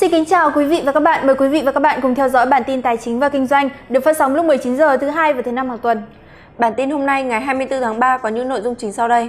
Xin 0.00 0.10
kính 0.10 0.24
chào 0.24 0.52
quý 0.54 0.64
vị 0.64 0.82
và 0.84 0.92
các 0.92 1.00
bạn. 1.00 1.26
Mời 1.26 1.36
quý 1.36 1.48
vị 1.48 1.62
và 1.64 1.72
các 1.72 1.80
bạn 1.80 2.00
cùng 2.02 2.14
theo 2.14 2.28
dõi 2.28 2.46
bản 2.46 2.62
tin 2.66 2.82
tài 2.82 2.96
chính 2.96 3.18
và 3.18 3.28
kinh 3.28 3.46
doanh 3.46 3.68
được 3.88 4.04
phát 4.04 4.16
sóng 4.16 4.34
lúc 4.34 4.44
19 4.44 4.76
giờ 4.76 4.96
thứ 4.96 5.08
hai 5.08 5.32
và 5.32 5.42
thứ 5.42 5.52
năm 5.52 5.68
hàng 5.68 5.78
tuần. 5.78 6.02
Bản 6.58 6.72
tin 6.76 6.90
hôm 6.90 7.06
nay, 7.06 7.22
ngày 7.22 7.40
24 7.40 7.80
tháng 7.80 8.00
3 8.00 8.18
có 8.18 8.28
những 8.28 8.48
nội 8.48 8.60
dung 8.60 8.74
chính 8.74 8.92
sau 8.92 9.08
đây. 9.08 9.28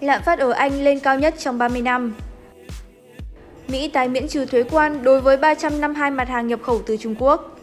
Lạm 0.00 0.22
phát 0.22 0.38
ở 0.38 0.50
Anh 0.50 0.84
lên 0.84 1.00
cao 1.00 1.18
nhất 1.18 1.34
trong 1.38 1.58
30 1.58 1.82
năm. 1.82 2.14
Mỹ 3.68 3.88
tái 3.88 4.08
miễn 4.08 4.28
trừ 4.28 4.44
thuế 4.44 4.62
quan 4.62 5.02
đối 5.02 5.20
với 5.20 5.36
352 5.36 6.10
mặt 6.10 6.28
hàng 6.28 6.46
nhập 6.46 6.60
khẩu 6.62 6.80
từ 6.86 6.96
Trung 6.96 7.14
Quốc. 7.18 7.58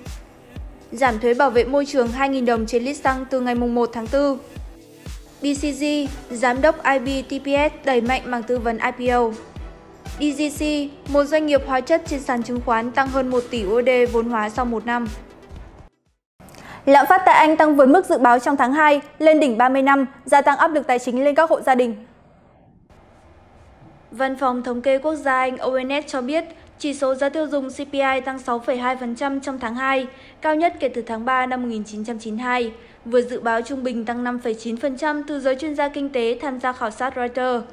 Giảm 0.92 1.20
thuế 1.20 1.34
bảo 1.34 1.50
vệ 1.50 1.64
môi 1.64 1.86
trường 1.86 2.08
2.000 2.18 2.46
đồng 2.46 2.66
trên 2.66 2.84
lít 2.84 2.98
xăng 2.98 3.26
từ 3.30 3.40
ngày 3.42 3.56
1 3.56 3.90
tháng 3.94 4.08
4. 4.14 4.38
BCG, 5.42 5.86
Giám 6.30 6.62
đốc 6.62 6.76
IB 6.84 7.26
TPS 7.26 7.86
đẩy 7.86 8.02
mạnh 8.02 8.22
mảng 8.26 8.44
tư 8.44 8.58
vấn 8.58 8.78
IPO. 8.98 9.32
DGC, 10.20 10.66
một 11.14 11.24
doanh 11.24 11.46
nghiệp 11.46 11.62
hóa 11.68 11.82
chất 11.82 12.02
trên 12.06 12.20
sàn 12.20 12.44
chứng 12.44 12.62
khoán 12.66 12.92
tăng 12.92 13.08
hơn 13.08 13.30
1 13.30 13.44
tỷ 13.50 13.66
USD 13.66 13.90
vốn 14.12 14.30
hóa 14.30 14.50
sau 14.50 14.66
một 14.66 14.86
năm. 14.86 15.08
Lạm 16.86 17.06
phát 17.10 17.22
tại 17.26 17.36
Anh 17.36 17.58
tăng 17.58 17.76
với 17.76 17.88
mức 17.88 18.06
dự 18.06 18.18
báo 18.18 18.40
trong 18.40 18.58
tháng 18.58 18.74
2 18.74 19.02
lên 19.20 19.40
đỉnh 19.40 19.58
30 19.58 19.82
năm, 19.82 20.06
gia 20.26 20.42
tăng 20.42 20.58
áp 20.58 20.68
lực 20.68 20.88
tài 20.88 21.00
chính 21.00 21.24
lên 21.24 21.36
các 21.36 21.50
hộ 21.50 21.62
gia 21.62 21.76
đình. 21.76 22.06
Văn 24.12 24.36
phòng 24.36 24.64
Thống 24.64 24.82
kê 24.82 24.98
Quốc 24.98 25.16
gia 25.16 25.38
Anh 25.38 25.58
ONS 25.58 26.08
cho 26.08 26.22
biết 26.22 26.44
chỉ 26.80 26.94
số 26.94 27.16
giá 27.16 27.30
tiêu 27.30 27.48
dùng 27.48 27.70
CPI 27.70 28.22
tăng 28.26 28.38
6,2% 28.38 29.40
trong 29.40 29.60
tháng 29.60 29.76
2, 29.76 30.08
cao 30.42 30.56
nhất 30.56 30.74
kể 30.80 30.90
từ 30.90 31.02
tháng 31.02 31.26
3 31.26 31.46
năm 31.46 31.62
1992, 31.62 32.72
vừa 33.06 33.22
dự 33.22 33.40
báo 33.40 33.62
trung 33.62 33.84
bình 33.84 34.06
tăng 34.06 34.24
5,9% 34.24 35.24
từ 35.28 35.40
giới 35.40 35.56
chuyên 35.56 35.76
gia 35.76 35.90
kinh 35.90 36.10
tế 36.10 36.38
tham 36.42 36.60
gia 36.60 36.74
khảo 36.74 36.92
sát 36.92 37.14
Reuters. 37.16 37.66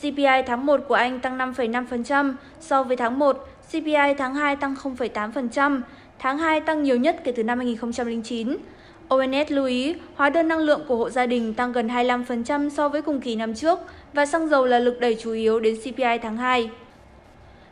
CPI 0.00 0.42
tháng 0.46 0.66
1 0.66 0.80
của 0.88 0.94
Anh 0.94 1.20
tăng 1.20 1.38
5,5% 1.38 2.34
so 2.60 2.82
với 2.82 2.96
tháng 2.96 3.18
1, 3.18 3.48
CPI 3.70 4.14
tháng 4.18 4.34
2 4.34 4.56
tăng 4.56 4.74
0,8%, 4.82 5.80
tháng 6.18 6.38
2 6.38 6.60
tăng 6.60 6.82
nhiều 6.82 6.96
nhất 6.96 7.16
kể 7.24 7.32
từ 7.32 7.42
năm 7.42 7.58
2009. 7.58 8.56
ONS 9.08 9.50
lưu 9.50 9.66
ý, 9.66 9.94
hóa 10.14 10.30
đơn 10.30 10.48
năng 10.48 10.58
lượng 10.58 10.80
của 10.88 10.96
hộ 10.96 11.10
gia 11.10 11.26
đình 11.26 11.54
tăng 11.54 11.72
gần 11.72 11.88
25% 11.88 12.70
so 12.70 12.88
với 12.88 13.02
cùng 13.02 13.20
kỳ 13.20 13.36
năm 13.36 13.54
trước 13.54 13.78
và 14.12 14.26
xăng 14.26 14.48
dầu 14.48 14.66
là 14.66 14.78
lực 14.78 15.00
đẩy 15.00 15.16
chủ 15.20 15.32
yếu 15.32 15.60
đến 15.60 15.76
CPI 15.76 16.18
tháng 16.22 16.36
2. 16.36 16.70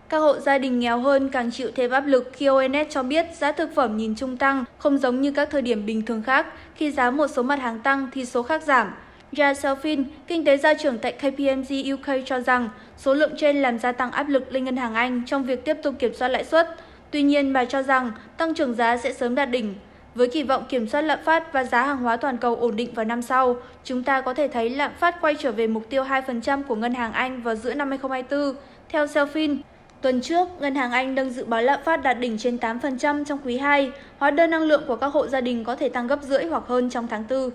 Các 0.08 0.18
hộ 0.18 0.38
gia 0.38 0.58
đình 0.58 0.80
nghèo 0.80 0.98
hơn 0.98 1.28
càng 1.28 1.50
chịu 1.50 1.70
thêm 1.74 1.90
áp 1.90 2.06
lực 2.06 2.30
khi 2.32 2.46
ONS 2.46 2.90
cho 2.90 3.02
biết 3.02 3.26
giá 3.34 3.52
thực 3.52 3.74
phẩm 3.74 3.96
nhìn 3.96 4.14
chung 4.16 4.36
tăng, 4.36 4.64
không 4.78 4.98
giống 4.98 5.20
như 5.20 5.32
các 5.32 5.48
thời 5.50 5.62
điểm 5.62 5.86
bình 5.86 6.02
thường 6.02 6.22
khác, 6.22 6.46
khi 6.74 6.90
giá 6.90 7.10
một 7.10 7.26
số 7.26 7.42
mặt 7.42 7.60
hàng 7.60 7.78
tăng 7.78 8.08
thì 8.12 8.24
số 8.24 8.42
khác 8.42 8.62
giảm. 8.62 8.92
Ja 9.32 9.52
Selfin, 9.52 10.04
kinh 10.26 10.44
tế 10.44 10.56
gia 10.56 10.74
trưởng 10.74 10.98
tại 10.98 11.12
KPMG 11.12 11.92
UK 11.92 12.16
cho 12.26 12.40
rằng 12.40 12.68
số 12.96 13.14
lượng 13.14 13.32
trên 13.36 13.62
làm 13.62 13.78
gia 13.78 13.92
tăng 13.92 14.10
áp 14.10 14.28
lực 14.28 14.52
lên 14.52 14.64
ngân 14.64 14.76
hàng 14.76 14.94
Anh 14.94 15.22
trong 15.26 15.44
việc 15.44 15.64
tiếp 15.64 15.76
tục 15.82 15.94
kiểm 15.98 16.14
soát 16.14 16.28
lãi 16.28 16.44
suất. 16.44 16.68
Tuy 17.10 17.22
nhiên, 17.22 17.52
bà 17.52 17.64
cho 17.64 17.82
rằng 17.82 18.12
tăng 18.36 18.54
trưởng 18.54 18.74
giá 18.74 18.96
sẽ 18.96 19.12
sớm 19.12 19.34
đạt 19.34 19.50
đỉnh. 19.50 19.74
Với 20.14 20.28
kỳ 20.28 20.42
vọng 20.42 20.64
kiểm 20.68 20.88
soát 20.88 21.00
lạm 21.00 21.18
phát 21.24 21.52
và 21.52 21.64
giá 21.64 21.82
hàng 21.82 21.98
hóa 21.98 22.16
toàn 22.16 22.36
cầu 22.36 22.56
ổn 22.56 22.76
định 22.76 22.94
vào 22.94 23.04
năm 23.04 23.22
sau, 23.22 23.56
chúng 23.84 24.04
ta 24.04 24.20
có 24.20 24.34
thể 24.34 24.48
thấy 24.48 24.70
lạm 24.70 24.92
phát 25.00 25.20
quay 25.20 25.34
trở 25.34 25.52
về 25.52 25.66
mục 25.66 25.82
tiêu 25.90 26.04
2% 26.04 26.62
của 26.62 26.74
ngân 26.74 26.94
hàng 26.94 27.12
Anh 27.12 27.42
vào 27.42 27.54
giữa 27.54 27.74
năm 27.74 27.90
2024. 27.90 28.62
Theo 28.88 29.06
Selfin, 29.06 29.58
Tuần 30.02 30.20
trước, 30.20 30.48
Ngân 30.60 30.74
hàng 30.74 30.92
Anh 30.92 31.14
nâng 31.14 31.30
dự 31.30 31.44
báo 31.44 31.62
lạm 31.62 31.80
phát 31.84 31.96
đạt 31.96 32.18
đỉnh 32.18 32.38
trên 32.38 32.56
8% 32.56 33.24
trong 33.24 33.38
quý 33.44 33.58
2. 33.58 33.92
Hóa 34.18 34.30
đơn 34.30 34.50
năng 34.50 34.62
lượng 34.62 34.82
của 34.88 34.96
các 34.96 35.06
hộ 35.06 35.26
gia 35.26 35.40
đình 35.40 35.64
có 35.64 35.76
thể 35.76 35.88
tăng 35.88 36.06
gấp 36.06 36.22
rưỡi 36.22 36.44
hoặc 36.44 36.62
hơn 36.66 36.90
trong 36.90 37.08
tháng 37.08 37.24
4. 37.30 37.50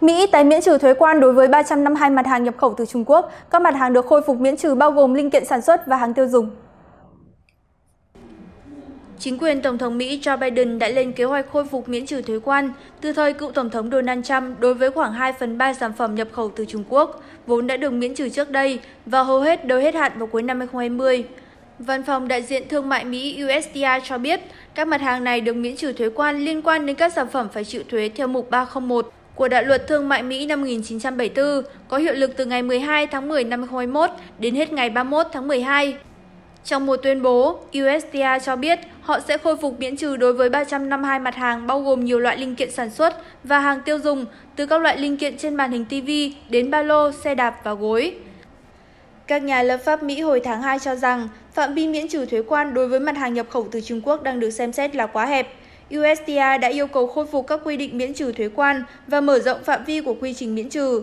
Mỹ 0.00 0.26
tái 0.32 0.44
miễn 0.44 0.60
trừ 0.60 0.78
thuế 0.78 0.94
quan 0.94 1.20
đối 1.20 1.32
với 1.32 1.48
352 1.48 2.10
mặt 2.10 2.26
hàng 2.26 2.44
nhập 2.44 2.54
khẩu 2.58 2.74
từ 2.74 2.86
Trung 2.86 3.04
Quốc. 3.04 3.32
Các 3.50 3.62
mặt 3.62 3.74
hàng 3.74 3.92
được 3.92 4.06
khôi 4.06 4.22
phục 4.22 4.40
miễn 4.40 4.56
trừ 4.56 4.74
bao 4.74 4.90
gồm 4.90 5.14
linh 5.14 5.30
kiện 5.30 5.44
sản 5.44 5.62
xuất 5.62 5.86
và 5.86 5.96
hàng 5.96 6.14
tiêu 6.14 6.28
dùng. 6.28 6.50
Chính 9.18 9.38
quyền 9.38 9.62
Tổng 9.62 9.78
thống 9.78 9.98
Mỹ 9.98 10.20
Joe 10.22 10.38
Biden 10.38 10.78
đã 10.78 10.88
lên 10.88 11.12
kế 11.12 11.24
hoạch 11.24 11.50
khôi 11.52 11.64
phục 11.64 11.88
miễn 11.88 12.06
trừ 12.06 12.22
thuế 12.22 12.38
quan 12.44 12.70
từ 13.00 13.12
thời 13.12 13.32
cựu 13.32 13.50
Tổng 13.50 13.70
thống 13.70 13.90
Donald 13.90 14.24
Trump 14.24 14.60
đối 14.60 14.74
với 14.74 14.90
khoảng 14.90 15.12
2 15.12 15.32
phần 15.32 15.58
3 15.58 15.74
sản 15.74 15.92
phẩm 15.92 16.14
nhập 16.14 16.28
khẩu 16.32 16.50
từ 16.56 16.64
Trung 16.64 16.84
Quốc, 16.88 17.22
vốn 17.46 17.66
đã 17.66 17.76
được 17.76 17.90
miễn 17.90 18.14
trừ 18.14 18.28
trước 18.28 18.50
đây 18.50 18.78
và 19.06 19.22
hầu 19.22 19.40
hết 19.40 19.66
đều 19.66 19.80
hết 19.80 19.94
hạn 19.94 20.12
vào 20.18 20.26
cuối 20.26 20.42
năm 20.42 20.58
2020. 20.58 21.24
Văn 21.78 22.02
phòng 22.02 22.28
đại 22.28 22.42
diện 22.42 22.68
thương 22.68 22.88
mại 22.88 23.04
Mỹ 23.04 23.44
USDA 23.44 24.00
cho 24.00 24.18
biết 24.18 24.40
các 24.74 24.88
mặt 24.88 25.00
hàng 25.00 25.24
này 25.24 25.40
được 25.40 25.56
miễn 25.56 25.76
trừ 25.76 25.92
thuế 25.92 26.08
quan 26.14 26.44
liên 26.44 26.62
quan 26.62 26.86
đến 26.86 26.96
các 26.96 27.12
sản 27.12 27.26
phẩm 27.32 27.48
phải 27.52 27.64
chịu 27.64 27.82
thuế 27.88 28.10
theo 28.14 28.26
mục 28.26 28.50
301 28.50 29.12
của 29.34 29.48
Đạo 29.48 29.62
luật 29.62 29.86
Thương 29.86 30.08
mại 30.08 30.22
Mỹ 30.22 30.46
năm 30.46 30.60
1974 30.60 31.62
có 31.88 31.96
hiệu 31.96 32.14
lực 32.14 32.36
từ 32.36 32.44
ngày 32.44 32.62
12 32.62 33.06
tháng 33.06 33.28
10 33.28 33.44
năm 33.44 33.60
2021 33.60 34.10
đến 34.38 34.54
hết 34.54 34.72
ngày 34.72 34.90
31 34.90 35.26
tháng 35.32 35.48
12. 35.48 35.96
Trong 36.66 36.86
một 36.86 36.96
tuyên 36.96 37.22
bố, 37.22 37.58
USDA 37.78 38.38
cho 38.38 38.56
biết 38.56 38.78
họ 39.00 39.20
sẽ 39.20 39.38
khôi 39.38 39.56
phục 39.56 39.80
miễn 39.80 39.96
trừ 39.96 40.16
đối 40.16 40.32
với 40.32 40.50
352 40.50 41.18
mặt 41.18 41.34
hàng 41.34 41.66
bao 41.66 41.80
gồm 41.80 42.04
nhiều 42.04 42.18
loại 42.18 42.36
linh 42.36 42.54
kiện 42.54 42.70
sản 42.70 42.90
xuất 42.90 43.14
và 43.44 43.58
hàng 43.58 43.80
tiêu 43.84 43.98
dùng, 43.98 44.24
từ 44.56 44.66
các 44.66 44.80
loại 44.80 44.98
linh 44.98 45.16
kiện 45.16 45.36
trên 45.36 45.54
màn 45.54 45.72
hình 45.72 45.84
TV 45.84 46.10
đến 46.48 46.70
ba 46.70 46.82
lô, 46.82 47.12
xe 47.12 47.34
đạp 47.34 47.60
và 47.64 47.74
gối. 47.74 48.14
Các 49.26 49.42
nhà 49.42 49.62
lập 49.62 49.76
pháp 49.84 50.02
Mỹ 50.02 50.20
hồi 50.20 50.40
tháng 50.44 50.62
2 50.62 50.78
cho 50.78 50.94
rằng 50.94 51.28
phạm 51.52 51.74
vi 51.74 51.88
miễn 51.88 52.08
trừ 52.08 52.26
thuế 52.26 52.42
quan 52.42 52.74
đối 52.74 52.88
với 52.88 53.00
mặt 53.00 53.16
hàng 53.16 53.34
nhập 53.34 53.46
khẩu 53.50 53.68
từ 53.70 53.80
Trung 53.80 54.00
Quốc 54.04 54.22
đang 54.22 54.40
được 54.40 54.50
xem 54.50 54.72
xét 54.72 54.96
là 54.96 55.06
quá 55.06 55.26
hẹp. 55.26 55.48
USDA 55.96 56.58
đã 56.58 56.68
yêu 56.68 56.86
cầu 56.86 57.06
khôi 57.06 57.26
phục 57.26 57.46
các 57.46 57.60
quy 57.64 57.76
định 57.76 57.98
miễn 57.98 58.14
trừ 58.14 58.32
thuế 58.32 58.48
quan 58.54 58.82
và 59.06 59.20
mở 59.20 59.38
rộng 59.38 59.64
phạm 59.64 59.84
vi 59.84 60.00
của 60.00 60.14
quy 60.20 60.34
trình 60.34 60.54
miễn 60.54 60.68
trừ. 60.68 61.02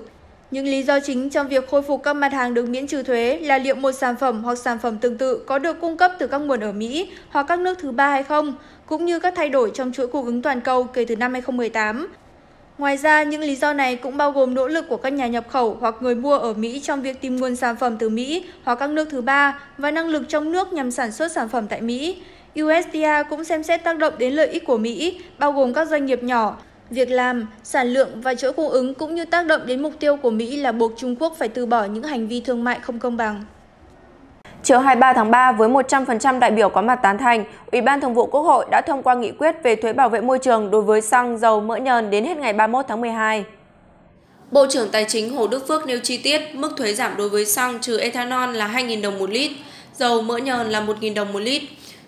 Những 0.54 0.66
lý 0.66 0.84
do 0.84 1.00
chính 1.00 1.30
trong 1.30 1.48
việc 1.48 1.68
khôi 1.70 1.82
phục 1.82 2.04
các 2.04 2.14
mặt 2.14 2.34
hàng 2.34 2.54
được 2.54 2.70
miễn 2.70 2.88
trừ 2.88 3.04
thuế 3.04 3.40
là 3.42 3.58
liệu 3.58 3.76
một 3.76 3.92
sản 3.92 4.16
phẩm 4.16 4.44
hoặc 4.44 4.58
sản 4.58 4.80
phẩm 4.80 4.98
tương 4.98 5.18
tự 5.18 5.44
có 5.46 5.60
được 5.60 5.82
cung 5.82 5.98
cấp 5.98 6.12
từ 6.20 6.28
các 6.28 6.38
nguồn 6.38 6.60
ở 6.60 6.72
Mỹ 6.72 7.10
hoặc 7.30 7.46
các 7.50 7.60
nước 7.60 7.78
thứ 7.80 7.92
ba 7.92 8.10
hay 8.10 8.24
không, 8.24 8.56
cũng 8.86 9.06
như 9.06 9.20
các 9.20 9.34
thay 9.36 9.50
đổi 9.50 9.72
trong 9.74 9.92
chuỗi 9.92 10.08
cung 10.08 10.26
ứng 10.26 10.42
toàn 10.42 10.62
cầu 10.62 10.84
kể 10.84 11.06
từ 11.06 11.16
năm 11.16 11.34
2018. 11.34 12.08
Ngoài 12.78 12.98
ra, 12.98 13.24
những 13.24 13.42
lý 13.42 13.56
do 13.56 13.74
này 13.74 13.96
cũng 13.96 14.18
bao 14.18 14.32
gồm 14.32 14.54
nỗ 14.54 14.68
lực 14.68 14.86
của 14.90 14.98
các 14.98 15.14
nhà 15.14 15.28
nhập 15.28 15.50
khẩu 15.50 15.78
hoặc 15.80 15.96
người 16.00 16.16
mua 16.16 16.38
ở 16.38 16.54
Mỹ 16.54 16.80
trong 16.80 17.02
việc 17.02 17.22
tìm 17.22 17.38
nguồn 17.38 17.56
sản 17.56 17.76
phẩm 17.76 17.98
từ 17.98 18.10
Mỹ 18.10 18.46
hoặc 18.64 18.76
các 18.76 18.90
nước 18.90 19.08
thứ 19.10 19.22
ba 19.22 19.60
và 19.78 19.92
năng 19.92 20.08
lực 20.08 20.24
trong 20.30 20.52
nước 20.52 20.74
nhằm 20.74 20.92
sản 20.92 21.12
xuất 21.12 21.32
sản 21.32 21.50
phẩm 21.50 21.68
tại 21.68 21.82
Mỹ. 21.82 22.22
USDA 22.62 23.24
cũng 23.24 23.44
xem 23.44 23.64
xét 23.64 23.84
tác 23.84 23.98
động 23.98 24.14
đến 24.18 24.34
lợi 24.34 24.48
ích 24.48 24.66
của 24.66 24.78
Mỹ, 24.78 25.22
bao 25.40 25.52
gồm 25.52 25.74
các 25.74 25.88
doanh 25.88 26.06
nghiệp 26.06 26.24
nhỏ, 26.24 26.58
việc 26.94 27.12
làm, 27.12 27.48
sản 27.64 27.88
lượng 27.88 28.22
và 28.22 28.36
chuỗi 28.36 28.54
cung 28.54 28.70
ứng 28.70 28.94
cũng 28.94 29.16
như 29.16 29.26
tác 29.26 29.46
động 29.46 29.62
đến 29.66 29.82
mục 29.82 29.94
tiêu 30.00 30.16
của 30.16 30.30
Mỹ 30.30 30.58
là 30.58 30.72
buộc 30.72 30.92
Trung 30.98 31.16
Quốc 31.16 31.36
phải 31.38 31.48
từ 31.48 31.66
bỏ 31.66 31.86
những 31.86 32.04
hành 32.04 32.28
vi 32.28 32.42
thương 32.42 32.64
mại 32.64 32.80
không 32.80 33.00
công 33.00 33.18
bằng. 33.18 33.44
Chiều 34.64 34.80
23 34.80 35.14
tháng 35.14 35.32
3 35.32 35.52
với 35.52 35.70
100% 35.70 36.40
đại 36.40 36.52
biểu 36.52 36.70
có 36.70 36.82
mặt 36.82 36.96
tán 36.96 37.18
thành, 37.18 37.44
Ủy 37.72 37.82
ban 37.82 38.02
Thường 38.02 38.14
vụ 38.14 38.26
Quốc 38.26 38.42
hội 38.42 38.66
đã 38.72 38.82
thông 38.88 39.04
qua 39.04 39.16
nghị 39.16 39.32
quyết 39.32 39.56
về 39.64 39.76
thuế 39.76 39.94
bảo 39.94 40.10
vệ 40.10 40.22
môi 40.22 40.40
trường 40.40 40.72
đối 40.72 40.82
với 40.82 41.02
xăng, 41.02 41.38
dầu, 41.38 41.62
mỡ 41.62 41.78
nhờn 41.78 42.10
đến 42.10 42.26
hết 42.26 42.38
ngày 42.38 42.54
31 42.54 42.86
tháng 42.88 43.02
12. 43.02 43.44
Bộ 44.52 44.66
trưởng 44.70 44.90
Tài 44.92 45.06
chính 45.08 45.36
Hồ 45.36 45.48
Đức 45.48 45.68
Phước 45.68 45.86
nêu 45.86 46.00
chi 46.04 46.18
tiết 46.18 46.42
mức 46.54 46.72
thuế 46.78 46.94
giảm 46.94 47.18
đối 47.18 47.30
với 47.30 47.46
xăng 47.46 47.80
trừ 47.80 48.00
ethanol 48.00 48.56
là 48.56 48.68
2.000 48.68 49.02
đồng 49.02 49.20
một 49.20 49.30
lít, 49.30 49.52
dầu 49.94 50.22
mỡ 50.22 50.38
nhờn 50.38 50.70
là 50.70 50.82
1.000 50.82 51.14
đồng 51.14 51.34
một 51.34 51.40
lít. 51.40 51.62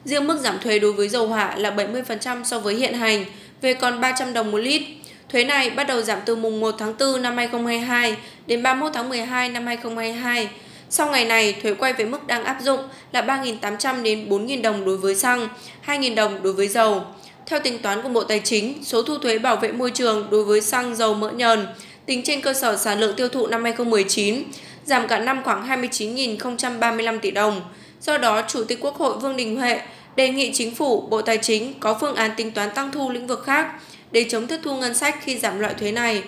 Riêng 0.05 0.27
mức 0.27 0.39
giảm 0.39 0.59
thuế 0.59 0.79
đối 0.79 0.93
với 0.93 1.09
dầu 1.09 1.27
hỏa 1.27 1.55
là 1.55 1.71
70% 1.71 2.43
so 2.43 2.59
với 2.59 2.75
hiện 2.75 2.93
hành, 2.93 3.25
về 3.65 3.73
còn 3.73 4.01
300 4.01 4.33
đồng 4.33 4.51
một 4.51 4.57
lít. 4.57 4.81
Thuế 5.29 5.43
này 5.43 5.69
bắt 5.69 5.83
đầu 5.83 6.01
giảm 6.01 6.19
từ 6.25 6.35
mùng 6.35 6.59
1 6.59 6.75
tháng 6.79 6.93
4 6.99 7.21
năm 7.21 7.37
2022 7.37 8.15
đến 8.47 8.63
31 8.63 8.91
tháng 8.93 9.09
12 9.09 9.49
năm 9.49 9.65
2022. 9.65 10.49
Sau 10.89 11.11
ngày 11.11 11.25
này, 11.25 11.55
thuế 11.63 11.73
quay 11.73 11.93
về 11.93 12.05
mức 12.05 12.27
đang 12.27 12.43
áp 12.43 12.57
dụng 12.61 12.79
là 13.11 13.21
3.800 13.21 14.03
đến 14.03 14.29
4.000 14.29 14.61
đồng 14.61 14.85
đối 14.85 14.97
với 14.97 15.15
xăng, 15.15 15.47
2.000 15.85 16.15
đồng 16.15 16.43
đối 16.43 16.53
với 16.53 16.67
dầu. 16.67 17.03
Theo 17.45 17.59
tính 17.59 17.79
toán 17.79 18.01
của 18.01 18.09
Bộ 18.09 18.23
Tài 18.23 18.39
chính, 18.39 18.83
số 18.83 19.03
thu 19.03 19.17
thuế 19.17 19.39
bảo 19.39 19.55
vệ 19.55 19.71
môi 19.71 19.91
trường 19.91 20.27
đối 20.31 20.43
với 20.43 20.61
xăng, 20.61 20.95
dầu, 20.95 21.13
mỡ 21.13 21.31
nhờn 21.31 21.67
tính 22.05 22.21
trên 22.23 22.41
cơ 22.41 22.53
sở 22.53 22.77
sản 22.77 22.99
lượng 22.99 23.15
tiêu 23.15 23.29
thụ 23.29 23.47
năm 23.47 23.63
2019 23.63 24.43
giảm 24.85 25.07
cả 25.07 25.19
năm 25.19 25.41
khoảng 25.43 25.67
29.035 25.67 27.19
tỷ 27.19 27.31
đồng. 27.31 27.61
Do 28.01 28.17
đó, 28.17 28.41
Chủ 28.47 28.63
tịch 28.63 28.79
Quốc 28.81 28.95
hội 28.95 29.17
Vương 29.17 29.35
Đình 29.35 29.55
Huệ 29.55 29.81
đề 30.15 30.29
nghị 30.29 30.51
chính 30.53 30.75
phủ, 30.75 31.01
Bộ 31.01 31.21
Tài 31.21 31.37
chính 31.37 31.73
có 31.79 31.97
phương 32.01 32.15
án 32.15 32.31
tính 32.37 32.51
toán 32.51 32.69
tăng 32.75 32.91
thu 32.91 33.11
lĩnh 33.11 33.27
vực 33.27 33.43
khác 33.45 33.67
để 34.11 34.25
chống 34.29 34.47
thất 34.47 34.59
thu 34.63 34.77
ngân 34.77 34.93
sách 34.93 35.15
khi 35.23 35.37
giảm 35.37 35.59
loại 35.59 35.73
thuế 35.73 35.91
này. 35.91 36.23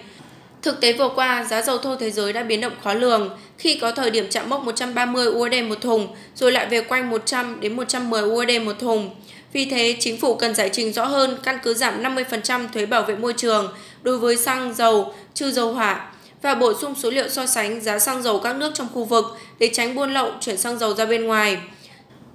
Thực 0.61 0.81
tế 0.81 0.93
vừa 0.93 1.09
qua, 1.15 1.43
giá 1.43 1.61
dầu 1.61 1.77
thô 1.77 1.95
thế 1.95 2.11
giới 2.11 2.33
đã 2.33 2.43
biến 2.43 2.61
động 2.61 2.73
khó 2.83 2.93
lường 2.93 3.37
khi 3.57 3.79
có 3.81 3.91
thời 3.91 4.11
điểm 4.11 4.27
chạm 4.29 4.49
mốc 4.49 4.63
130 4.63 5.27
USD 5.27 5.53
một 5.69 5.81
thùng 5.81 6.07
rồi 6.35 6.51
lại 6.51 6.65
về 6.65 6.81
quanh 6.81 7.09
100 7.09 7.59
đến 7.59 7.75
110 7.75 8.21
USD 8.21 8.51
một 8.65 8.79
thùng. 8.79 9.09
Vì 9.53 9.65
thế, 9.65 9.95
chính 9.99 10.17
phủ 10.17 10.35
cần 10.35 10.55
giải 10.55 10.69
trình 10.73 10.93
rõ 10.93 11.05
hơn 11.05 11.37
căn 11.43 11.59
cứ 11.63 11.73
giảm 11.73 12.03
50% 12.03 12.67
thuế 12.73 12.85
bảo 12.85 13.03
vệ 13.03 13.15
môi 13.15 13.33
trường 13.33 13.73
đối 14.01 14.17
với 14.17 14.37
xăng, 14.37 14.73
dầu, 14.73 15.13
trừ 15.33 15.51
dầu 15.51 15.73
hỏa 15.73 16.11
và 16.41 16.55
bổ 16.55 16.73
sung 16.73 16.95
số 16.95 17.09
liệu 17.09 17.29
so 17.29 17.45
sánh 17.45 17.81
giá 17.81 17.99
xăng 17.99 18.23
dầu 18.23 18.39
các 18.39 18.55
nước 18.55 18.71
trong 18.73 18.87
khu 18.93 19.03
vực 19.03 19.25
để 19.59 19.69
tránh 19.73 19.95
buôn 19.95 20.13
lậu 20.13 20.31
chuyển 20.41 20.57
xăng 20.57 20.79
dầu 20.79 20.95
ra 20.95 21.05
bên 21.05 21.25
ngoài. 21.25 21.57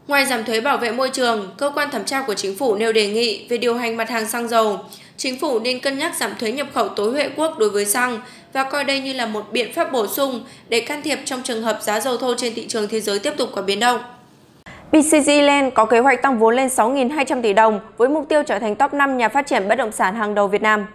Ngoài 0.08 0.26
giảm 0.26 0.44
thuế 0.44 0.60
bảo 0.60 0.78
vệ 0.78 0.93
môi 0.93 1.10
trường, 1.10 1.50
cơ 1.58 1.70
quan 1.75 1.90
thẩm 1.90 2.04
tra 2.04 2.22
của 2.22 2.34
chính 2.34 2.56
phủ 2.56 2.75
nêu 2.75 2.93
đề 2.93 3.06
nghị 3.06 3.46
về 3.49 3.58
điều 3.58 3.75
hành 3.75 3.96
mặt 3.96 4.10
hàng 4.10 4.28
xăng 4.28 4.49
dầu, 4.49 4.78
chính 5.16 5.38
phủ 5.38 5.58
nên 5.58 5.81
cân 5.81 5.99
nhắc 5.99 6.12
giảm 6.16 6.31
thuế 6.38 6.52
nhập 6.52 6.66
khẩu 6.75 6.88
tối 6.88 7.12
huệ 7.12 7.28
quốc 7.37 7.58
đối 7.58 7.70
với 7.70 7.84
xăng 7.84 8.20
và 8.52 8.64
coi 8.64 8.84
đây 8.84 9.00
như 9.00 9.12
là 9.12 9.26
một 9.26 9.46
biện 9.52 9.72
pháp 9.72 9.93
bổ 9.93 10.06
sung 10.06 10.44
để 10.69 10.81
can 10.81 11.02
thiệp 11.02 11.19
trong 11.25 11.43
trường 11.43 11.62
hợp 11.62 11.78
giá 11.82 12.00
dầu 12.00 12.16
thô 12.16 12.34
trên 12.34 12.54
thị 12.54 12.66
trường 12.69 12.88
thế 12.88 13.00
giới 13.00 13.19
tiếp 13.19 13.32
tục 13.37 13.49
có 13.54 13.62
biến 13.62 13.81
động. 13.81 14.00
BCG 14.93 15.31
Land 15.43 15.75
có 15.75 15.84
kế 15.84 15.99
hoạch 15.99 16.22
tăng 16.22 16.38
vốn 16.38 16.56
lên 16.56 16.69
6.200 16.69 17.43
tỷ 17.43 17.52
đồng 17.52 17.81
với 17.96 18.08
mục 18.08 18.28
tiêu 18.28 18.43
trở 18.46 18.58
thành 18.58 18.76
top 18.76 18.94
5 18.94 19.16
nhà 19.16 19.28
phát 19.28 19.46
triển 19.46 19.69
bất 19.69 19.75
động 19.75 19.93
sản 19.93 20.14
hàng 20.14 20.34
đầu 20.34 20.49
Việt 20.49 20.62
Nam. 20.62 20.87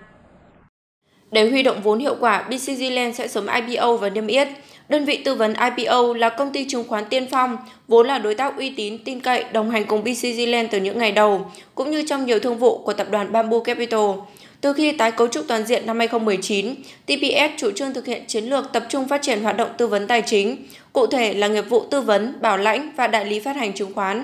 Để 1.31 1.49
huy 1.49 1.63
động 1.63 1.81
vốn 1.83 1.99
hiệu 1.99 2.15
quả, 2.19 2.43
BCG 2.49 2.83
Land 2.91 3.15
sẽ 3.15 3.27
sớm 3.27 3.47
IPO 3.67 3.93
và 3.93 4.09
niêm 4.09 4.27
yết. 4.27 4.47
Đơn 4.89 5.05
vị 5.05 5.17
tư 5.25 5.35
vấn 5.35 5.53
IPO 5.75 6.13
là 6.13 6.29
công 6.29 6.51
ty 6.51 6.65
chứng 6.69 6.83
khoán 6.87 7.05
Tiên 7.05 7.27
Phong, 7.31 7.57
vốn 7.87 8.07
là 8.07 8.19
đối 8.19 8.35
tác 8.35 8.57
uy 8.57 8.69
tín, 8.69 8.97
tin 8.97 9.19
cậy, 9.19 9.43
đồng 9.53 9.69
hành 9.69 9.85
cùng 9.85 10.03
BCG 10.03 10.47
Land 10.47 10.69
từ 10.71 10.79
những 10.79 10.97
ngày 10.97 11.11
đầu, 11.11 11.51
cũng 11.75 11.91
như 11.91 12.03
trong 12.07 12.25
nhiều 12.25 12.39
thương 12.39 12.57
vụ 12.57 12.77
của 12.77 12.93
tập 12.93 13.07
đoàn 13.11 13.31
Bamboo 13.31 13.59
Capital. 13.59 14.09
Từ 14.61 14.73
khi 14.73 14.91
tái 14.91 15.11
cấu 15.11 15.27
trúc 15.27 15.45
toàn 15.47 15.65
diện 15.65 15.85
năm 15.85 15.99
2019, 15.99 16.75
TPS 17.05 17.57
chủ 17.57 17.71
trương 17.71 17.93
thực 17.93 18.05
hiện 18.05 18.23
chiến 18.27 18.43
lược 18.43 18.73
tập 18.73 18.85
trung 18.89 19.07
phát 19.07 19.21
triển 19.21 19.43
hoạt 19.43 19.57
động 19.57 19.69
tư 19.77 19.87
vấn 19.87 20.07
tài 20.07 20.21
chính, 20.21 20.67
cụ 20.93 21.07
thể 21.07 21.33
là 21.33 21.47
nghiệp 21.47 21.69
vụ 21.69 21.83
tư 21.91 22.01
vấn, 22.01 22.41
bảo 22.41 22.57
lãnh 22.57 22.91
và 22.95 23.07
đại 23.07 23.25
lý 23.25 23.39
phát 23.39 23.55
hành 23.55 23.73
chứng 23.73 23.93
khoán. 23.93 24.23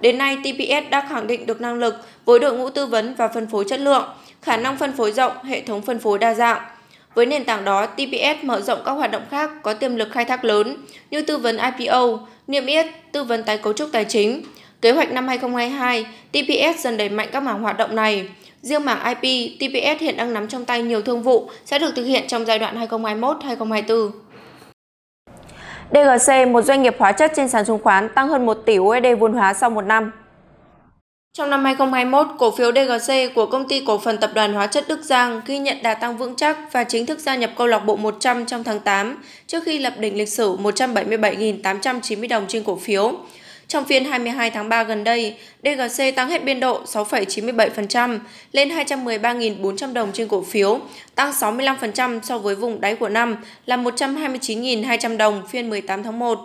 Đến 0.00 0.18
nay, 0.18 0.36
TPS 0.36 0.90
đã 0.90 1.06
khẳng 1.10 1.26
định 1.26 1.46
được 1.46 1.60
năng 1.60 1.74
lực 1.74 1.94
với 2.24 2.38
đội 2.38 2.58
ngũ 2.58 2.70
tư 2.70 2.86
vấn 2.86 3.14
và 3.14 3.28
phân 3.28 3.46
phối 3.46 3.64
chất 3.68 3.80
lượng, 3.80 4.04
khả 4.42 4.56
năng 4.56 4.76
phân 4.76 4.92
phối 4.96 5.12
rộng, 5.12 5.32
hệ 5.44 5.60
thống 5.60 5.82
phân 5.82 5.98
phối 5.98 6.18
đa 6.18 6.34
dạng. 6.34 6.62
Với 7.14 7.26
nền 7.26 7.44
tảng 7.44 7.64
đó, 7.64 7.86
TPS 7.86 8.44
mở 8.44 8.60
rộng 8.60 8.78
các 8.84 8.92
hoạt 8.92 9.10
động 9.10 9.22
khác 9.30 9.50
có 9.62 9.74
tiềm 9.74 9.96
lực 9.96 10.08
khai 10.12 10.24
thác 10.24 10.44
lớn 10.44 10.76
như 11.10 11.22
tư 11.22 11.38
vấn 11.38 11.58
IPO, 11.78 12.18
niêm 12.46 12.66
yết, 12.66 12.86
tư 13.12 13.24
vấn 13.24 13.42
tái 13.42 13.58
cấu 13.58 13.72
trúc 13.72 13.88
tài 13.92 14.04
chính. 14.04 14.42
Kế 14.80 14.90
hoạch 14.90 15.12
năm 15.12 15.28
2022, 15.28 16.06
TPS 16.32 16.84
dần 16.84 16.96
đẩy 16.96 17.08
mạnh 17.08 17.28
các 17.32 17.42
mảng 17.42 17.62
hoạt 17.62 17.78
động 17.78 17.96
này. 17.96 18.28
Riêng 18.62 18.84
mảng 18.84 19.16
IP, 19.20 19.50
TPS 19.58 20.00
hiện 20.00 20.16
đang 20.16 20.32
nắm 20.32 20.48
trong 20.48 20.64
tay 20.64 20.82
nhiều 20.82 21.02
thương 21.02 21.22
vụ 21.22 21.50
sẽ 21.64 21.78
được 21.78 21.92
thực 21.96 22.04
hiện 22.04 22.24
trong 22.26 22.44
giai 22.44 22.58
đoạn 22.58 22.86
2021-2024. 22.86 24.10
DGC, 25.90 26.48
một 26.48 26.62
doanh 26.62 26.82
nghiệp 26.82 26.96
hóa 26.98 27.12
chất 27.12 27.32
trên 27.36 27.48
sàn 27.48 27.64
chứng 27.64 27.78
khoán 27.78 28.08
tăng 28.08 28.28
hơn 28.28 28.46
1 28.46 28.54
tỷ 28.54 28.78
USD 28.78 29.06
vốn 29.18 29.32
hóa 29.32 29.54
sau 29.54 29.70
một 29.70 29.82
năm. 29.82 30.10
Trong 31.36 31.50
năm 31.50 31.64
2021, 31.64 32.26
cổ 32.38 32.50
phiếu 32.50 32.72
DGC 32.72 33.34
của 33.34 33.46
công 33.46 33.68
ty 33.68 33.82
cổ 33.86 33.98
phần 33.98 34.18
tập 34.18 34.30
đoàn 34.34 34.52
hóa 34.52 34.66
chất 34.66 34.88
Đức 34.88 35.02
Giang 35.02 35.40
ghi 35.46 35.58
nhận 35.58 35.82
đà 35.82 35.94
tăng 35.94 36.16
vững 36.16 36.36
chắc 36.36 36.72
và 36.72 36.84
chính 36.84 37.06
thức 37.06 37.18
gia 37.18 37.36
nhập 37.36 37.50
câu 37.56 37.66
lạc 37.66 37.78
bộ 37.78 37.96
100 37.96 38.46
trong 38.46 38.64
tháng 38.64 38.80
8 38.80 39.22
trước 39.46 39.64
khi 39.64 39.78
lập 39.78 39.94
đỉnh 39.98 40.18
lịch 40.18 40.28
sử 40.28 40.56
177.890 40.56 42.28
đồng 42.28 42.44
trên 42.48 42.64
cổ 42.64 42.76
phiếu. 42.76 43.12
Trong 43.68 43.84
phiên 43.84 44.04
22 44.04 44.50
tháng 44.50 44.68
3 44.68 44.82
gần 44.82 45.04
đây, 45.04 45.36
DGC 45.62 46.16
tăng 46.16 46.28
hết 46.28 46.44
biên 46.44 46.60
độ 46.60 46.82
6,97% 46.84 48.18
lên 48.52 48.68
213.400 48.68 49.92
đồng 49.92 50.12
trên 50.12 50.28
cổ 50.28 50.42
phiếu, 50.42 50.80
tăng 51.14 51.30
65% 51.30 52.20
so 52.22 52.38
với 52.38 52.54
vùng 52.54 52.80
đáy 52.80 52.94
của 52.94 53.08
năm 53.08 53.36
là 53.66 53.76
129.200 53.76 55.16
đồng 55.16 55.42
phiên 55.48 55.70
18 55.70 56.02
tháng 56.02 56.18
1. 56.18 56.38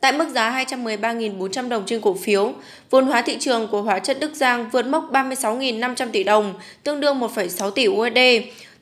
Tại 0.00 0.12
mức 0.12 0.28
giá 0.28 0.64
213.400 0.68 1.68
đồng 1.68 1.86
trên 1.86 2.00
cổ 2.00 2.16
phiếu, 2.22 2.52
vốn 2.90 3.06
hóa 3.06 3.22
thị 3.22 3.36
trường 3.40 3.68
của 3.68 3.82
hóa 3.82 3.98
chất 3.98 4.20
Đức 4.20 4.34
Giang 4.34 4.70
vượt 4.70 4.86
mốc 4.86 5.12
36.500 5.12 6.10
tỷ 6.10 6.24
đồng, 6.24 6.54
tương 6.82 7.00
đương 7.00 7.20
1,6 7.20 7.70
tỷ 7.70 7.88
USD, 7.88 8.18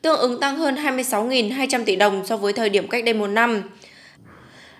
tương 0.02 0.18
ứng 0.18 0.40
tăng 0.40 0.56
hơn 0.56 0.74
26.200 0.74 1.84
tỷ 1.84 1.96
đồng 1.96 2.26
so 2.26 2.36
với 2.36 2.52
thời 2.52 2.68
điểm 2.68 2.88
cách 2.88 3.04
đây 3.04 3.14
một 3.14 3.26
năm. 3.26 3.62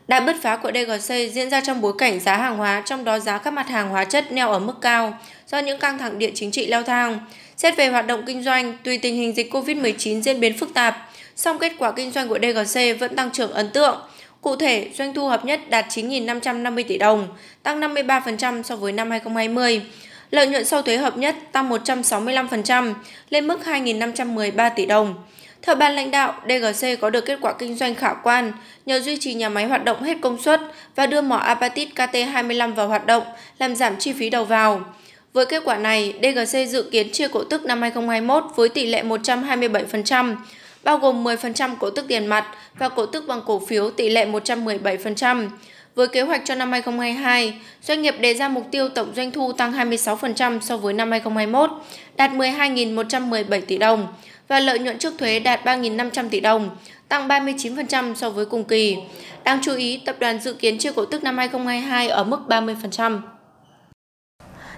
Đại 0.09 0.21
bứt 0.21 0.37
phá 0.43 0.56
của 0.56 0.71
DGC 0.73 1.15
diễn 1.33 1.50
ra 1.50 1.61
trong 1.61 1.81
bối 1.81 1.93
cảnh 1.99 2.21
giá 2.21 2.37
hàng 2.37 2.56
hóa, 2.56 2.83
trong 2.87 3.05
đó 3.05 3.19
giá 3.19 3.38
các 3.38 3.53
mặt 3.53 3.69
hàng 3.69 3.88
hóa 3.88 4.05
chất 4.05 4.33
neo 4.33 4.50
ở 4.50 4.59
mức 4.59 4.75
cao 4.81 5.19
do 5.50 5.59
những 5.59 5.79
căng 5.79 5.99
thẳng 5.99 6.19
địa 6.19 6.31
chính 6.35 6.50
trị 6.50 6.67
leo 6.67 6.83
thang. 6.83 7.19
Xét 7.56 7.77
về 7.77 7.88
hoạt 7.88 8.06
động 8.06 8.23
kinh 8.27 8.43
doanh, 8.43 8.77
tùy 8.85 8.99
tình 8.99 9.15
hình 9.17 9.37
dịch 9.37 9.53
COVID-19 9.55 10.21
diễn 10.21 10.41
biến 10.41 10.59
phức 10.59 10.75
tạp, 10.75 11.11
song 11.37 11.59
kết 11.59 11.73
quả 11.79 11.93
kinh 11.93 12.11
doanh 12.11 12.29
của 12.29 12.38
DGC 12.38 12.81
vẫn 13.00 13.17
tăng 13.17 13.31
trưởng 13.33 13.53
ấn 13.53 13.71
tượng. 13.71 13.99
Cụ 14.47 14.57
thể, 14.57 14.91
doanh 14.95 15.15
thu 15.15 15.29
hợp 15.29 15.45
nhất 15.45 15.61
đạt 15.71 15.87
9.550 15.89 16.85
tỷ 16.89 16.99
đồng, 16.99 17.29
tăng 17.63 17.81
53% 17.81 18.63
so 18.63 18.77
với 18.77 18.93
năm 18.93 19.11
2020. 19.11 19.83
Lợi 20.31 20.47
nhuận 20.47 20.65
sau 20.65 20.83
thuế 20.83 20.97
hợp 20.97 21.17
nhất 21.17 21.37
tăng 21.53 21.71
165% 21.71 22.95
lên 23.31 23.47
mức 23.47 23.61
2.513 23.65 24.71
tỷ 24.77 24.87
đồng. 24.87 25.15
Theo 25.63 25.75
ban 25.75 25.95
lãnh 25.95 26.11
đạo, 26.11 26.35
DGC 26.49 26.87
có 27.01 27.11
được 27.11 27.25
kết 27.25 27.39
quả 27.41 27.53
kinh 27.53 27.75
doanh 27.77 27.95
khả 27.95 28.15
quan 28.23 28.53
nhờ 28.87 29.01
duy 29.01 29.17
trì 29.17 29.35
nhà 29.35 29.49
máy 29.49 29.65
hoạt 29.65 29.85
động 29.85 30.03
hết 30.03 30.17
công 30.21 30.43
suất 30.43 30.61
và 30.97 31.07
đưa 31.07 31.21
mỏ 31.21 31.37
apatit 31.37 31.89
KT25 31.95 32.75
vào 32.75 32.89
hoạt 32.89 33.07
động, 33.07 33.23
làm 33.59 33.77
giảm 33.77 33.97
chi 33.99 34.13
phí 34.13 34.31
đầu 34.31 34.45
vào. 34.45 34.85
Với 35.33 35.47
kết 35.47 35.63
quả 35.65 35.77
này, 35.77 36.15
DGC 36.23 36.69
dự 36.69 36.89
kiến 36.93 37.13
chia 37.13 37.29
cổ 37.29 37.45
tức 37.45 37.65
năm 37.65 37.83
2021 37.83 38.45
với 38.57 38.69
tỷ 38.69 38.87
lệ 38.87 39.03
127%, 39.03 40.37
bao 40.87 40.99
gồm 40.99 41.25
10% 41.25 41.77
cổ 41.81 41.91
tức 41.91 42.05
tiền 42.09 42.27
mặt 42.27 42.47
và 42.79 42.88
cổ 42.88 43.06
tức 43.06 43.25
bằng 43.27 43.43
cổ 43.47 43.62
phiếu 43.67 43.91
tỷ 43.91 44.09
lệ 44.09 44.27
117%. 44.27 45.49
Với 45.94 46.09
kế 46.09 46.23
hoạch 46.23 46.43
cho 46.44 46.55
năm 46.55 46.73
2022, 46.73 47.55
doanh 47.83 48.03
nghiệp 48.03 48.15
đề 48.21 48.35
ra 48.35 48.49
mục 48.49 48.65
tiêu 48.71 48.88
tổng 48.88 49.12
doanh 49.17 49.31
thu 49.31 49.53
tăng 49.53 49.73
26% 49.73 50.61
so 50.61 50.77
với 50.77 50.94
năm 50.94 51.11
2021, 51.11 51.71
đạt 52.17 52.31
12.117 52.31 53.61
tỷ 53.61 53.79
đồng 53.79 54.06
và 54.49 54.61
lợi 54.61 54.79
nhuận 54.79 54.99
trước 54.99 55.15
thuế 55.19 55.41
đạt 55.41 55.65
3.500 55.65 56.29
tỷ 56.29 56.41
đồng, 56.41 56.71
tăng 57.09 57.29
39% 57.29 58.15
so 58.15 58.31
với 58.31 58.44
cùng 58.44 58.65
kỳ. 58.65 58.97
Đáng 59.44 59.59
chú 59.62 59.75
ý, 59.75 60.00
tập 60.06 60.17
đoàn 60.19 60.41
dự 60.41 60.53
kiến 60.53 60.79
chia 60.79 60.93
cổ 60.93 61.05
tức 61.05 61.23
năm 61.23 61.38
2022 61.38 62.09
ở 62.09 62.25
mức 62.25 62.38
30%. 62.49 63.21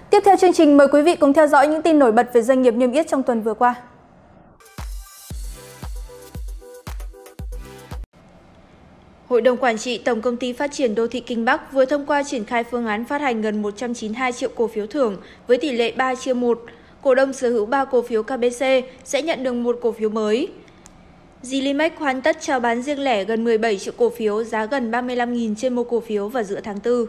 Tiếp 0.09 0.19
theo 0.25 0.37
chương 0.37 0.53
trình, 0.53 0.77
mời 0.77 0.87
quý 0.91 1.01
vị 1.01 1.15
cùng 1.15 1.33
theo 1.33 1.47
dõi 1.47 1.67
những 1.67 1.81
tin 1.81 1.99
nổi 1.99 2.11
bật 2.11 2.33
về 2.33 2.41
doanh 2.41 2.61
nghiệp 2.61 2.73
niêm 2.73 2.91
yết 2.91 3.07
trong 3.07 3.23
tuần 3.23 3.41
vừa 3.41 3.53
qua. 3.53 3.75
Hội 9.29 9.41
đồng 9.41 9.57
Quản 9.57 9.77
trị 9.77 9.97
Tổng 9.97 10.21
Công 10.21 10.37
ty 10.37 10.53
Phát 10.53 10.71
triển 10.71 10.95
Đô 10.95 11.07
thị 11.07 11.19
Kinh 11.19 11.45
Bắc 11.45 11.73
vừa 11.73 11.85
thông 11.85 12.05
qua 12.05 12.23
triển 12.23 12.45
khai 12.45 12.63
phương 12.63 12.87
án 12.87 13.05
phát 13.05 13.21
hành 13.21 13.41
gần 13.41 13.61
192 13.61 14.31
triệu 14.31 14.49
cổ 14.55 14.67
phiếu 14.67 14.87
thưởng 14.87 15.17
với 15.47 15.57
tỷ 15.57 15.71
lệ 15.71 15.91
3 15.91 16.15
chia 16.15 16.33
1. 16.33 16.61
Cổ 17.01 17.15
đông 17.15 17.33
sở 17.33 17.49
hữu 17.49 17.65
3 17.65 17.85
cổ 17.85 18.01
phiếu 18.01 18.23
KBC 18.23 18.65
sẽ 19.03 19.21
nhận 19.21 19.43
được 19.43 19.53
một 19.53 19.79
cổ 19.81 19.91
phiếu 19.91 20.09
mới. 20.09 20.47
Zilimax 21.43 21.89
hoàn 21.97 22.21
tất 22.21 22.37
chào 22.41 22.59
bán 22.59 22.81
riêng 22.81 22.99
lẻ 22.99 23.23
gần 23.23 23.43
17 23.43 23.77
triệu 23.77 23.93
cổ 23.97 24.09
phiếu 24.09 24.43
giá 24.43 24.65
gần 24.65 24.91
35.000 24.91 25.55
trên 25.55 25.73
một 25.73 25.83
cổ 25.89 25.99
phiếu 25.99 26.27
vào 26.27 26.43
giữa 26.43 26.59
tháng 26.63 26.79
4. 26.85 27.05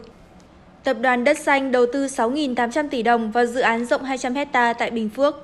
Tập 0.83 0.97
đoàn 1.01 1.23
Đất 1.23 1.37
Xanh 1.39 1.71
đầu 1.71 1.85
tư 1.93 2.05
6.800 2.05 2.89
tỷ 2.89 3.03
đồng 3.03 3.31
vào 3.31 3.45
dự 3.45 3.61
án 3.61 3.85
rộng 3.85 4.03
200 4.03 4.33
hecta 4.33 4.73
tại 4.73 4.91
Bình 4.91 5.09
Phước. 5.09 5.35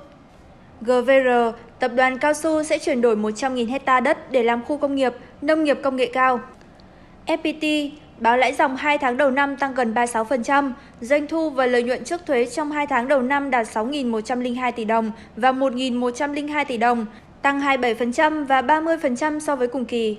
GVR, 0.80 1.58
tập 1.78 1.90
đoàn 1.94 2.18
cao 2.18 2.34
su 2.34 2.62
sẽ 2.62 2.78
chuyển 2.78 3.00
đổi 3.00 3.16
100.000 3.16 3.68
hecta 3.68 4.00
đất 4.00 4.32
để 4.32 4.42
làm 4.42 4.64
khu 4.64 4.76
công 4.76 4.94
nghiệp, 4.94 5.12
nông 5.42 5.64
nghiệp 5.64 5.78
công 5.82 5.96
nghệ 5.96 6.10
cao. 6.12 6.40
FPT 7.28 7.90
báo 8.20 8.36
lãi 8.36 8.52
dòng 8.52 8.76
2 8.76 8.98
tháng 8.98 9.16
đầu 9.16 9.30
năm 9.30 9.56
tăng 9.56 9.74
gần 9.74 9.94
36%, 9.94 10.72
doanh 11.00 11.26
thu 11.26 11.50
và 11.50 11.66
lợi 11.66 11.82
nhuận 11.82 12.04
trước 12.04 12.26
thuế 12.26 12.46
trong 12.46 12.72
2 12.72 12.86
tháng 12.86 13.08
đầu 13.08 13.22
năm 13.22 13.50
đạt 13.50 13.66
6.102 13.66 14.72
tỷ 14.72 14.84
đồng 14.84 15.12
và 15.36 15.52
1.102 15.52 16.64
tỷ 16.64 16.76
đồng, 16.76 17.06
tăng 17.42 17.60
27% 17.60 18.46
và 18.46 18.62
30% 18.62 19.38
so 19.38 19.56
với 19.56 19.68
cùng 19.68 19.84
kỳ. 19.84 20.16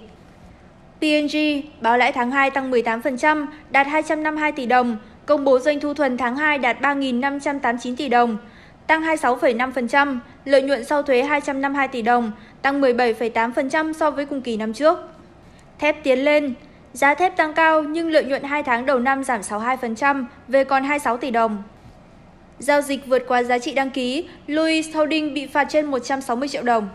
P&G 1.00 1.38
báo 1.82 1.98
lãi 1.98 2.12
tháng 2.12 2.32
2 2.32 2.50
tăng 2.50 2.72
18%, 2.72 3.46
đạt 3.72 3.88
252 3.88 4.52
tỷ 4.52 4.66
đồng, 4.66 4.98
công 5.26 5.46
bố 5.46 5.60
doanh 5.60 5.80
thu 5.80 5.94
thuần 5.94 6.18
tháng 6.18 6.36
2 6.36 6.58
đạt 6.58 6.82
3.589 6.82 7.96
tỷ 7.96 8.10
đồng, 8.10 8.38
tăng 8.88 9.02
26,5%, 9.02 10.18
lợi 10.46 10.62
nhuận 10.62 10.86
sau 10.86 11.04
thuế 11.04 11.24
252 11.24 11.88
tỷ 11.88 12.02
đồng, 12.02 12.32
tăng 12.62 12.82
17,8% 12.82 13.94
so 13.94 14.12
với 14.12 14.26
cùng 14.26 14.42
kỳ 14.42 14.58
năm 14.58 14.74
trước. 14.74 14.98
Thép 15.80 16.04
tiến 16.04 16.20
lên, 16.20 16.54
Giá 16.94 17.14
thép 17.14 17.38
tăng 17.38 17.54
cao 17.54 17.84
nhưng 17.84 18.12
lợi 18.12 18.24
nhuận 18.24 18.44
2 18.44 18.64
tháng 18.64 18.86
đầu 18.86 19.00
năm 19.00 19.24
giảm 19.24 19.42
62% 19.42 20.26
về 20.48 20.64
còn 20.64 20.84
26 20.84 21.18
tỷ 21.18 21.32
đồng. 21.32 21.64
Giao 22.60 22.82
dịch 22.82 23.08
vượt 23.08 23.26
qua 23.28 23.44
giá 23.44 23.60
trị 23.60 23.74
đăng 23.74 23.90
ký, 23.90 24.28
Louis 24.48 24.96
Holding 24.96 25.34
bị 25.34 25.48
phạt 25.48 25.68
trên 25.70 25.86
160 25.86 26.50
triệu 26.50 26.64
đồng. 26.64 26.90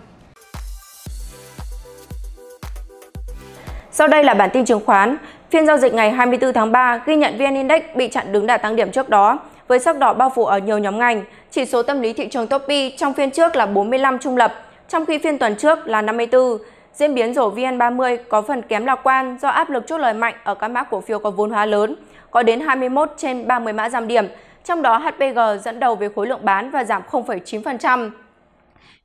Sau 3.90 4.08
đây 4.08 4.24
là 4.24 4.34
bản 4.34 4.50
tin 4.52 4.64
chứng 4.64 4.84
khoán. 4.86 5.16
Phiên 5.50 5.66
giao 5.66 5.78
dịch 5.78 5.94
ngày 5.94 6.10
24 6.10 6.52
tháng 6.52 6.72
3 6.72 7.02
ghi 7.06 7.16
nhận 7.16 7.38
VN 7.38 7.54
Index 7.54 7.82
bị 7.94 8.08
chặn 8.08 8.32
đứng 8.32 8.46
đà 8.46 8.56
tăng 8.56 8.76
điểm 8.76 8.92
trước 8.92 9.08
đó, 9.08 9.38
với 9.68 9.78
sắc 9.78 9.98
đỏ 9.98 10.14
bao 10.14 10.32
phủ 10.34 10.44
ở 10.44 10.58
nhiều 10.58 10.78
nhóm 10.78 10.98
ngành. 10.98 11.24
Chỉ 11.50 11.64
số 11.64 11.82
tâm 11.82 12.00
lý 12.00 12.12
thị 12.12 12.28
trường 12.28 12.46
Topi 12.46 12.96
trong 12.96 13.14
phiên 13.14 13.30
trước 13.30 13.56
là 13.56 13.66
45 13.66 14.18
trung 14.18 14.36
lập, 14.36 14.54
trong 14.88 15.06
khi 15.06 15.18
phiên 15.18 15.38
tuần 15.38 15.56
trước 15.56 15.86
là 15.86 16.02
54. 16.02 16.58
Diễn 16.94 17.14
biến 17.14 17.34
rổ 17.34 17.54
VN30 17.54 18.18
có 18.28 18.42
phần 18.42 18.62
kém 18.62 18.84
lạc 18.84 19.00
quan 19.02 19.38
do 19.40 19.48
áp 19.48 19.70
lực 19.70 19.86
chốt 19.86 19.98
lời 19.98 20.14
mạnh 20.14 20.34
ở 20.44 20.54
các 20.54 20.68
mã 20.68 20.82
cổ 20.82 21.00
phiếu 21.00 21.18
có 21.18 21.30
vốn 21.30 21.50
hóa 21.50 21.66
lớn, 21.66 21.96
có 22.30 22.42
đến 22.42 22.60
21 22.60 23.12
trên 23.16 23.46
30 23.46 23.72
mã 23.72 23.88
giảm 23.88 24.08
điểm, 24.08 24.28
trong 24.64 24.82
đó 24.82 24.98
HPG 24.98 25.38
dẫn 25.64 25.80
đầu 25.80 25.94
về 25.94 26.08
khối 26.16 26.26
lượng 26.26 26.44
bán 26.44 26.70
và 26.70 26.84
giảm 26.84 27.02
0,9%. 27.10 28.10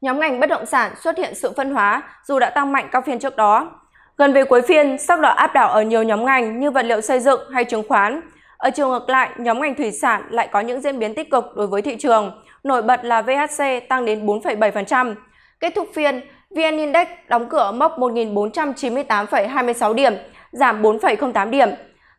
Nhóm 0.02 0.20
ngành 0.20 0.40
bất 0.40 0.50
động 0.50 0.66
sản 0.66 0.92
xuất 0.96 1.18
hiện 1.18 1.36
sự 1.36 1.54
phân 1.58 1.74
hóa 1.74 2.02
dù 2.28 2.40
đã 2.40 2.50
tăng 2.50 2.72
mạnh 2.72 2.90
các 2.92 3.06
phiên 3.06 3.20
trước 3.20 3.36
đó. 3.36 3.72
Gần 4.18 4.34
về 4.34 4.44
cuối 4.44 4.62
phiên, 4.62 4.98
sắc 4.98 5.20
đỏ 5.20 5.30
áp 5.30 5.54
đảo 5.54 5.70
ở 5.70 5.82
nhiều 5.82 6.04
nhóm 6.04 6.26
ngành 6.26 6.60
như 6.60 6.72
vật 6.72 6.86
liệu 6.86 7.02
xây 7.02 7.20
dựng 7.20 7.40
hay 7.54 7.66
chứng 7.66 7.84
khoán. 7.88 8.22
Ở 8.58 8.70
chiều 8.70 8.90
ngược 8.90 9.10
lại, 9.10 9.30
nhóm 9.38 9.62
ngành 9.62 9.76
thủy 9.76 9.92
sản 9.92 10.22
lại 10.30 10.48
có 10.52 10.60
những 10.60 10.82
diễn 10.82 11.00
biến 11.00 11.16
tích 11.16 11.32
cực 11.32 11.56
đối 11.56 11.68
với 11.68 11.82
thị 11.82 11.96
trường. 11.96 12.42
Nổi 12.64 12.82
bật 12.82 13.06
là 13.06 13.22
VHC 13.22 13.90
tăng 13.90 14.06
đến 14.06 14.26
4,7%, 14.26 15.16
Kết 15.60 15.74
thúc 15.76 15.88
phiên, 15.94 16.22
VN 16.56 16.78
Index 16.78 17.08
đóng 17.28 17.50
cửa 17.50 17.72
mốc 17.72 18.00
1.498,26 18.00 19.94
điểm, 19.94 20.14
giảm 20.52 20.82
4,08 20.82 21.50
điểm. 21.50 21.70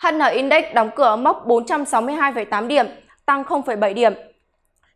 HN 0.01 0.19
Index 0.33 0.65
đóng 0.75 0.91
cửa 0.97 1.17
mốc 1.17 1.47
462,8 1.47 2.67
điểm, 2.67 2.87
tăng 3.27 3.43
0,7 3.43 3.95
điểm. 3.95 4.15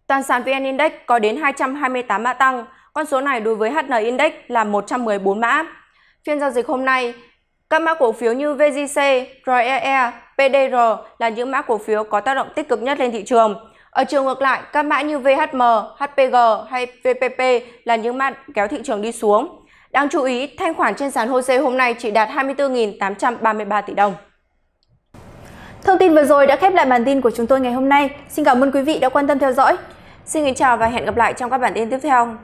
Toàn 0.06 0.22
sản 0.22 0.42
VN 0.42 0.64
Index 0.64 0.92
có 1.06 1.18
đến 1.18 1.36
228 1.36 2.22
mã 2.22 2.32
tăng, 2.32 2.64
con 2.92 3.06
số 3.06 3.20
này 3.20 3.40
đối 3.40 3.54
với 3.54 3.70
HN 3.70 4.04
Index 4.04 4.32
là 4.48 4.64
114 4.64 5.40
mã. 5.40 5.62
Phiên 6.26 6.40
giao 6.40 6.50
dịch 6.50 6.66
hôm 6.66 6.84
nay, 6.84 7.14
các 7.70 7.82
mã 7.82 7.94
cổ 7.94 8.12
phiếu 8.12 8.32
như 8.32 8.54
VGC, 8.54 9.00
REE, 9.46 10.10
PDR 10.34 10.74
là 11.18 11.28
những 11.28 11.50
mã 11.50 11.62
cổ 11.62 11.78
phiếu 11.78 12.04
có 12.04 12.20
tác 12.20 12.34
động 12.34 12.48
tích 12.54 12.68
cực 12.68 12.82
nhất 12.82 12.98
lên 12.98 13.12
thị 13.12 13.24
trường. 13.24 13.73
Ở 13.94 14.04
chiều 14.04 14.22
ngược 14.24 14.42
lại, 14.42 14.62
các 14.72 14.84
mã 14.84 15.02
như 15.02 15.18
VHM, 15.18 15.62
HPG 15.98 16.36
hay 16.68 16.86
VPP 16.86 17.40
là 17.84 17.96
những 17.96 18.18
mã 18.18 18.30
kéo 18.54 18.68
thị 18.68 18.78
trường 18.84 19.02
đi 19.02 19.12
xuống. 19.12 19.66
Đáng 19.90 20.08
chú 20.08 20.22
ý, 20.22 20.46
thanh 20.58 20.74
khoản 20.74 20.94
trên 20.94 21.10
sàn 21.10 21.28
HOSE 21.28 21.58
hôm 21.58 21.76
nay 21.76 21.94
chỉ 21.98 22.10
đạt 22.10 22.28
24.833 22.28 23.82
tỷ 23.82 23.94
đồng. 23.94 24.14
Thông 25.84 25.98
tin 25.98 26.14
vừa 26.14 26.24
rồi 26.24 26.46
đã 26.46 26.56
khép 26.56 26.74
lại 26.74 26.86
bản 26.86 27.04
tin 27.04 27.20
của 27.20 27.30
chúng 27.30 27.46
tôi 27.46 27.60
ngày 27.60 27.72
hôm 27.72 27.88
nay. 27.88 28.10
Xin 28.28 28.44
cảm 28.44 28.60
ơn 28.60 28.72
quý 28.72 28.82
vị 28.82 28.98
đã 28.98 29.08
quan 29.08 29.26
tâm 29.26 29.38
theo 29.38 29.52
dõi. 29.52 29.76
Xin 30.24 30.44
kính 30.44 30.54
chào 30.54 30.76
và 30.76 30.86
hẹn 30.86 31.04
gặp 31.04 31.16
lại 31.16 31.32
trong 31.32 31.50
các 31.50 31.58
bản 31.58 31.72
tin 31.74 31.90
tiếp 31.90 31.98
theo. 32.02 32.36